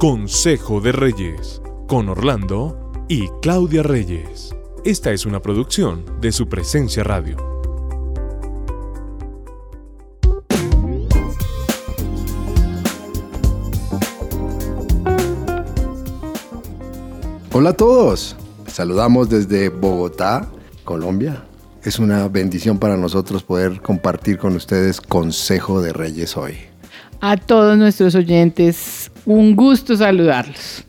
[0.00, 4.56] Consejo de Reyes, con Orlando y Claudia Reyes.
[4.82, 7.36] Esta es una producción de su presencia radio.
[17.52, 18.36] Hola a todos,
[18.68, 20.48] saludamos desde Bogotá,
[20.82, 21.44] Colombia.
[21.84, 26.56] Es una bendición para nosotros poder compartir con ustedes Consejo de Reyes hoy.
[27.20, 30.84] A todos nuestros oyentes, un gusto saludarlos.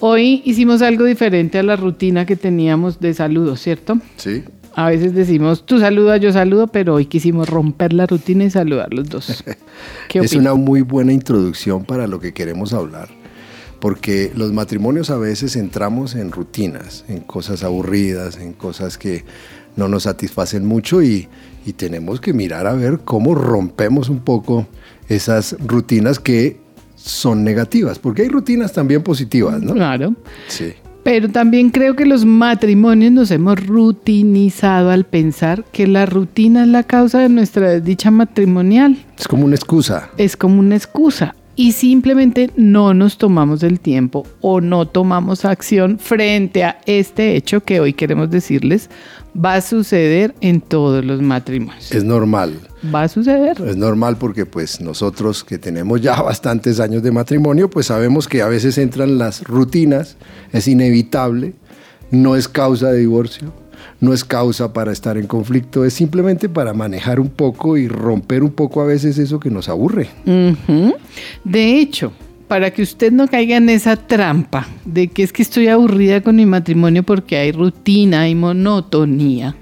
[0.00, 3.98] Hoy hicimos algo diferente a la rutina que teníamos de saludos, ¿cierto?
[4.16, 4.44] Sí.
[4.74, 8.94] A veces decimos tú saludas, yo saludo, pero hoy quisimos romper la rutina y saludar
[8.94, 9.42] los dos.
[10.08, 13.08] ¿Qué es una muy buena introducción para lo que queremos hablar,
[13.80, 19.24] porque los matrimonios a veces entramos en rutinas, en cosas aburridas, en cosas que
[19.74, 21.28] no nos satisfacen mucho y,
[21.66, 24.68] y tenemos que mirar a ver cómo rompemos un poco
[25.08, 26.67] esas rutinas que
[27.08, 29.74] son negativas, porque hay rutinas también positivas, ¿no?
[29.74, 30.14] Claro.
[30.48, 30.74] Sí.
[31.02, 36.68] Pero también creo que los matrimonios nos hemos rutinizado al pensar que la rutina es
[36.68, 38.98] la causa de nuestra desdicha matrimonial.
[39.18, 40.10] Es como una excusa.
[40.18, 41.34] Es como una excusa.
[41.58, 47.64] Y simplemente no nos tomamos el tiempo o no tomamos acción frente a este hecho
[47.64, 48.88] que hoy queremos decirles
[49.34, 51.90] va a suceder en todos los matrimonios.
[51.90, 52.60] Es normal.
[52.94, 53.60] Va a suceder.
[53.66, 58.40] Es normal porque pues nosotros que tenemos ya bastantes años de matrimonio, pues sabemos que
[58.40, 60.16] a veces entran las rutinas,
[60.52, 61.54] es inevitable,
[62.12, 63.52] no es causa de divorcio,
[64.00, 68.42] no es causa para estar en conflicto, es simplemente para manejar un poco y romper
[68.42, 70.08] un poco a veces eso que nos aburre.
[71.44, 72.12] De hecho,
[72.48, 76.36] para que usted no caiga en esa trampa de que es que estoy aburrida con
[76.36, 79.54] mi matrimonio porque hay rutina, hay monotonía.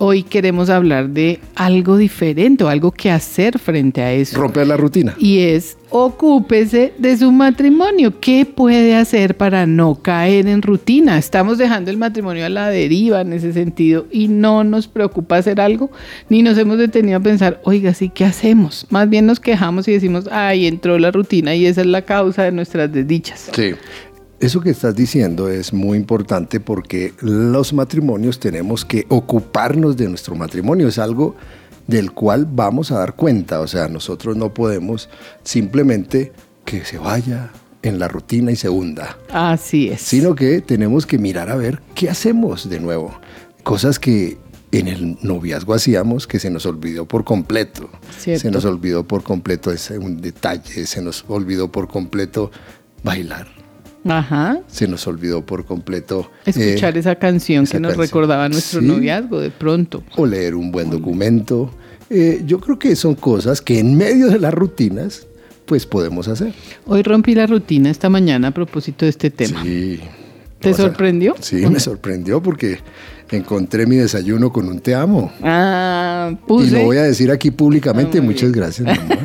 [0.00, 4.38] Hoy queremos hablar de algo diferente o algo que hacer frente a eso.
[4.38, 5.16] Romper la rutina.
[5.18, 8.20] Y es ocúpese de su matrimonio.
[8.20, 11.18] ¿Qué puede hacer para no caer en rutina?
[11.18, 15.60] Estamos dejando el matrimonio a la deriva en ese sentido y no nos preocupa hacer
[15.60, 15.90] algo,
[16.28, 18.86] ni nos hemos detenido a pensar, oiga, sí, ¿qué hacemos?
[18.90, 22.44] Más bien nos quejamos y decimos, ay, entró la rutina y esa es la causa
[22.44, 23.50] de nuestras desdichas.
[23.52, 23.72] Sí.
[24.40, 30.36] Eso que estás diciendo es muy importante porque los matrimonios tenemos que ocuparnos de nuestro
[30.36, 30.86] matrimonio.
[30.86, 31.34] Es algo
[31.88, 33.60] del cual vamos a dar cuenta.
[33.60, 35.08] O sea, nosotros no podemos
[35.42, 36.32] simplemente
[36.64, 37.50] que se vaya
[37.82, 39.18] en la rutina y se hunda.
[39.32, 40.02] Así es.
[40.02, 43.18] Sino que tenemos que mirar a ver qué hacemos de nuevo.
[43.64, 44.38] Cosas que
[44.70, 47.90] en el noviazgo hacíamos que se nos olvidó por completo.
[48.18, 48.42] Cierto.
[48.42, 52.52] Se nos olvidó por completo ese un detalle, se nos olvidó por completo
[53.02, 53.48] bailar.
[54.08, 54.58] Ajá.
[54.68, 58.06] Se nos olvidó por completo escuchar eh, esa canción esa que nos canción.
[58.06, 58.86] recordaba nuestro Sí.
[58.86, 60.02] noviazgo de pronto.
[60.16, 61.70] o leer un buen documento.
[62.10, 65.26] Eh, yo creo que son cosas que en medio de las rutinas
[65.66, 66.54] pues podemos hacer.
[66.86, 69.62] Hoy rompí la rutina esta mañana a propósito de este tema.
[69.62, 70.00] Sí.
[70.58, 71.34] ¿Te O sea, sorprendió?
[71.40, 72.78] Sí, me sorprendió porque
[73.30, 75.30] encontré mi desayuno con un te amo.
[75.42, 76.70] Ah, Y puse.
[76.78, 78.18] lo voy a decir aquí públicamente.
[78.18, 79.18] Ah, Muchas gracias, mi amor.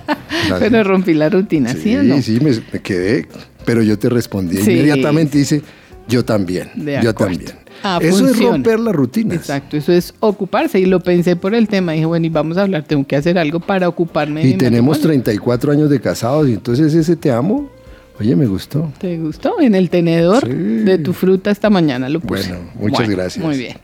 [0.58, 2.20] Pero rompí la rutina, ¿sí, sí, o no?
[2.22, 3.28] sí, me, me quedé,
[3.64, 4.70] pero yo te respondí Sí.
[4.72, 5.38] inmediatamente.
[5.38, 5.62] Dice,
[6.08, 7.52] yo también, De yo también.
[7.82, 9.36] Ah, Eso es romper las rutinas.
[9.38, 10.78] Exacto, eso es ocuparse.
[10.78, 11.92] Y lo pensé por el tema.
[11.92, 14.58] Dije, bueno, y vamos a hablar, tengo que hacer algo para ocuparme de Y mi
[14.58, 15.22] tenemos matrimonio.
[15.24, 17.70] 34 años de casados y entonces ese te amo,
[18.18, 18.92] oye, me gustó.
[18.98, 19.60] ¿Te gustó?
[19.60, 20.52] En el tenedor Sí.
[20.52, 22.48] de tu fruta esta mañana lo puse.
[22.50, 23.42] Bueno, muchas gracias.
[23.44, 23.76] Muy bien.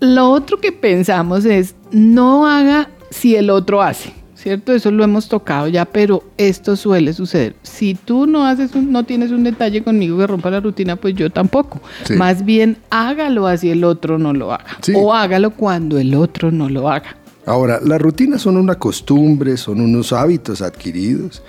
[0.00, 4.12] Lo otro que pensamos es, no haga si el otro hace.
[4.42, 4.72] ¿Cierto?
[4.72, 7.54] Eso lo hemos tocado ya, pero esto suele suceder.
[7.62, 11.14] Si tú no haces un- no tienes un detalle conmigo que rompa la rutina, pues
[11.14, 11.80] yo tampoco.
[12.04, 12.14] Sí.
[12.14, 14.66] Más bien hágalo así el otro no lo haga.
[14.80, 14.94] Sí.
[14.96, 17.16] O hágalo cuando el otro no lo haga.
[17.46, 21.42] Ahora, las rutinas son una costumbre, son unos hábitos adquiridos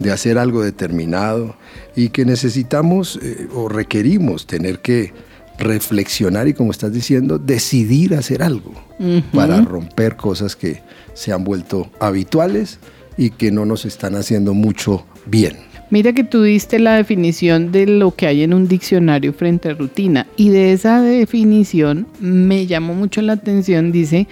[0.00, 1.54] de hacer algo determinado
[1.94, 5.12] y que necesitamos eh, o requerimos tener que
[5.60, 8.72] reflexionar y, como estás diciendo, decidir hacer algo
[9.32, 10.82] para romper cosas que
[11.14, 12.78] se han vuelto habituales
[13.16, 15.69] y que no nos están haciendo mucho bien.
[15.90, 19.74] Mira que tú diste la definición de lo que hay en un diccionario frente a
[19.74, 24.28] rutina y de esa definición me llamó mucho la atención, dice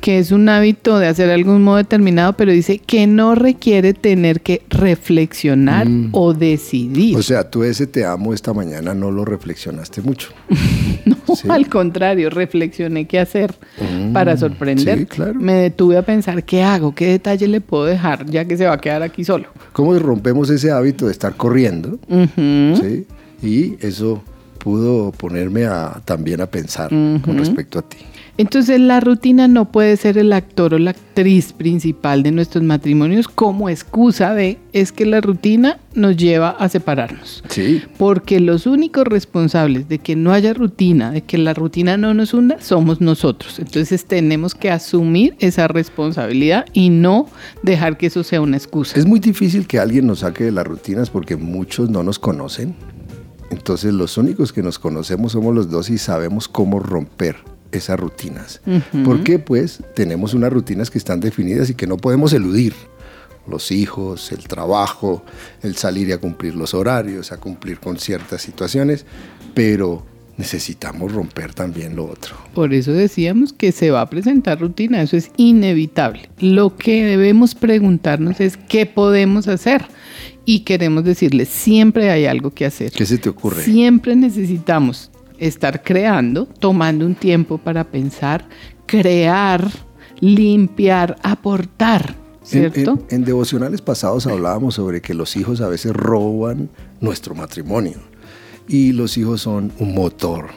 [0.00, 4.40] que es un hábito de hacer algún modo determinado, pero dice que no requiere tener
[4.40, 7.14] que reflexionar o decidir.
[7.14, 7.18] Mm.
[7.18, 10.30] O sea, tú ese te amo esta mañana no lo reflexionaste mucho.
[11.04, 11.48] no, sí.
[11.50, 14.98] al contrario, reflexioné qué hacer Mm, para sorprender.
[15.00, 15.34] sí, claro.
[15.34, 18.74] Me detuve a pensar qué hago, qué detalle le puedo dejar, ya que se va
[18.74, 19.48] a quedar aquí solo.
[19.72, 21.98] ¿Cómo rompemos ese hábito de estar corriendo?
[22.36, 23.06] ¿sí?
[23.42, 24.22] Y eso
[24.58, 27.98] pudo ponerme a, también a pensar con respecto a ti.
[28.38, 33.28] Entonces la rutina no puede ser el actor o la actriz principal de nuestros matrimonios
[33.28, 37.44] como excusa de es que la rutina nos lleva a separarnos.
[37.50, 37.82] Sí.
[37.98, 42.32] Porque los únicos responsables de que no haya rutina, de que la rutina no nos
[42.32, 43.58] hunda, somos nosotros.
[43.58, 47.26] Entonces tenemos que asumir esa responsabilidad y no
[47.62, 48.98] dejar que eso sea una excusa.
[48.98, 52.74] Es muy difícil que alguien nos saque de las rutinas porque muchos no nos conocen.
[53.50, 58.60] Entonces los únicos que nos conocemos somos los dos y sabemos cómo romper esas rutinas.
[59.04, 59.38] ¿Por qué?
[59.38, 62.74] Pues tenemos unas rutinas que están definidas y que no podemos eludir.
[63.48, 65.24] Los hijos, el trabajo,
[65.62, 69.04] el salir y a cumplir los horarios, a cumplir con ciertas situaciones,
[69.52, 72.36] pero necesitamos romper también lo otro.
[72.54, 76.28] Por eso decíamos que se va a presentar rutina, eso es inevitable.
[76.38, 79.84] Lo que debemos preguntarnos es qué podemos hacer
[80.44, 82.92] y queremos decirles, siempre hay algo que hacer.
[82.92, 83.62] ¿Qué se te ocurre?
[83.62, 85.11] Siempre necesitamos
[85.42, 88.48] estar creando, tomando un tiempo para pensar,
[88.86, 89.68] crear,
[90.20, 92.14] limpiar, aportar.
[92.44, 92.98] ¿Cierto?
[93.10, 97.98] En, devocionales pasados hablábamos sobre que los hijos a veces roban nuestro matrimonio
[98.66, 100.50] y los hijos son un motor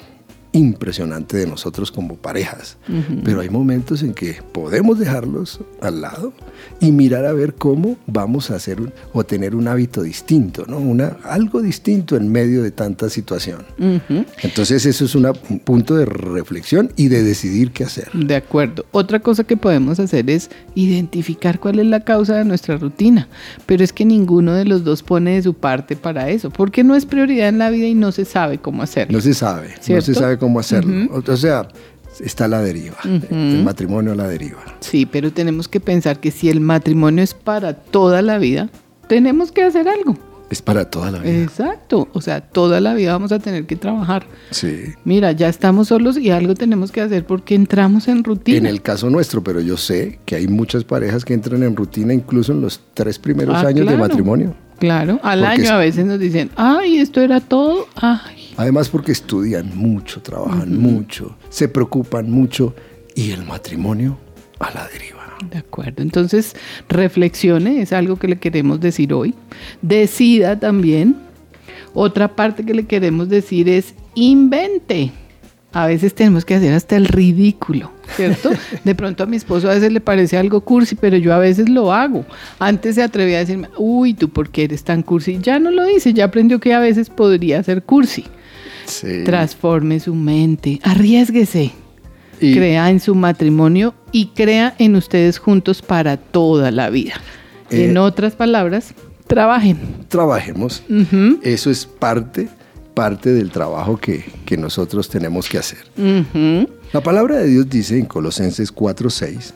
[0.55, 2.77] impresionante de nosotros como parejas.
[3.23, 6.33] Pero hay momentos en que podemos dejarlos al lado
[6.79, 8.77] y mirar a ver cómo vamos a hacer
[9.11, 10.77] o tener un hábito distinto, ¿no?
[10.77, 13.65] Una, algo distinto en medio de tanta situación.
[14.41, 18.09] Entonces eso es un punto de reflexión y de decidir qué hacer.
[18.13, 18.85] De acuerdo.
[18.91, 23.27] Otra cosa que podemos hacer es identificar cuál es la causa de nuestra rutina.
[23.65, 26.95] Pero es que ninguno de los dos pone de su parte para eso, porque no
[26.95, 29.17] es prioridad en la vida y no se sabe cómo hacerlo.
[29.17, 31.09] No se sabe, no se sabe cómo hacerlo.
[31.11, 31.67] O sea,
[32.19, 34.59] está a la deriva, el matrimonio a la deriva.
[34.79, 38.69] Sí, pero tenemos que pensar que si el matrimonio es para toda la vida,
[39.07, 40.17] tenemos que hacer algo.
[40.49, 41.41] Es para toda la vida.
[41.41, 44.27] Exacto, o sea, toda la vida vamos a tener que trabajar.
[44.51, 44.93] Sí.
[45.03, 48.57] Mira, ya estamos solos y algo tenemos que hacer porque entramos en rutina.
[48.59, 52.13] En el caso nuestro, pero yo sé que hay muchas parejas que entran en rutina
[52.13, 54.55] incluso en los tres primeros ah, años de matrimonio.
[54.77, 58.34] Claro, al año a veces nos dicen, ay, esto era todo, ay.
[58.57, 62.73] Además porque estudian mucho, trabajan mucho, se preocupan mucho
[63.15, 64.17] y el matrimonio
[64.59, 65.15] a la deriva.
[65.51, 66.55] De acuerdo, entonces
[66.87, 69.35] reflexione, es algo que le queremos decir hoy.
[69.81, 71.17] Decida también.
[71.93, 75.11] Otra parte que le queremos decir es invente
[75.75, 78.49] a veces tenemos que hacer hasta el ridículo, ¿cierto?
[78.85, 81.67] De pronto a mi esposo a veces le parece algo cursi, pero yo a veces
[81.67, 82.25] lo hago.
[82.59, 85.37] Antes se atrevía a decirme, uy, ¿tú por qué eres tan cursi?
[85.41, 88.23] Ya no lo dice, ya aprendió que a veces podría ser cursi.
[89.25, 91.73] Transforme su mente, arriesguese,
[92.39, 97.15] crea en su matrimonio y crea en ustedes juntos para toda la vida.
[97.69, 98.93] en eh, otras palabras,
[99.27, 99.77] trabajen.
[100.07, 100.83] Trabajemos.
[101.43, 102.47] Eso es parte
[102.95, 104.25] parte del trabajo que,
[104.57, 105.79] nosotros tenemos que hacer.
[106.93, 109.53] La palabra de Dios dice en Colosenses 4:6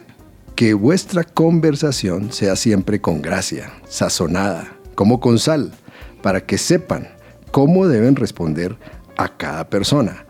[0.56, 5.72] que vuestra conversación sea siempre con gracia, sazonada, como con sal,
[6.22, 7.08] para que sepan
[7.52, 8.76] cómo deben responder
[9.16, 10.26] a cada persona.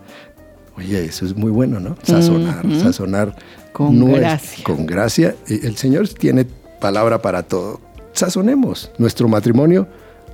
[0.78, 1.98] Oye, eso es muy bueno, ¿no?
[2.04, 3.36] Sazonar, sazonar
[3.74, 4.64] con gracia.
[4.64, 5.36] Con gracia.
[5.48, 6.46] El Señor tiene
[6.80, 7.82] palabra para todo.
[8.14, 9.88] Sazonemos nuestro matrimonio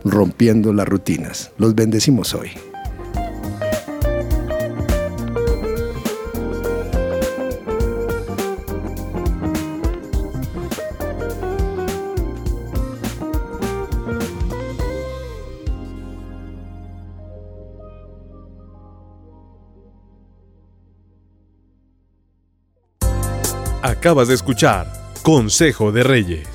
[0.05, 1.51] rompiendo las rutinas.
[1.57, 2.51] Los bendecimos hoy.
[23.81, 24.85] Acabas de escuchar
[25.23, 26.54] Consejo de Reyes.